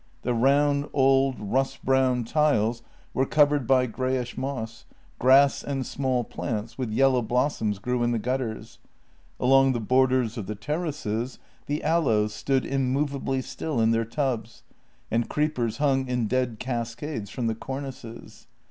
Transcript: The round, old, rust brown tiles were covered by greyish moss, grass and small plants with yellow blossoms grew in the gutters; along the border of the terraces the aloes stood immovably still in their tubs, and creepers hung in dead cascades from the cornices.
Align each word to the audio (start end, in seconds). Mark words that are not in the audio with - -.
The 0.23 0.33
round, 0.33 0.89
old, 0.93 1.35
rust 1.39 1.85
brown 1.85 2.23
tiles 2.23 2.81
were 3.13 3.27
covered 3.27 3.67
by 3.67 3.85
greyish 3.85 4.35
moss, 4.35 4.85
grass 5.19 5.63
and 5.63 5.85
small 5.85 6.23
plants 6.23 6.75
with 6.75 6.89
yellow 6.89 7.21
blossoms 7.21 7.77
grew 7.77 8.01
in 8.01 8.09
the 8.11 8.17
gutters; 8.17 8.79
along 9.39 9.73
the 9.73 9.79
border 9.79 10.23
of 10.23 10.47
the 10.47 10.55
terraces 10.55 11.37
the 11.67 11.83
aloes 11.83 12.33
stood 12.33 12.65
immovably 12.65 13.43
still 13.43 13.79
in 13.79 13.91
their 13.91 14.03
tubs, 14.03 14.63
and 15.11 15.29
creepers 15.29 15.77
hung 15.77 16.07
in 16.07 16.25
dead 16.27 16.57
cascades 16.57 17.29
from 17.29 17.45
the 17.45 17.53
cornices. 17.53 18.47